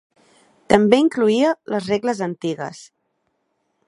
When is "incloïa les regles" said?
1.01-2.23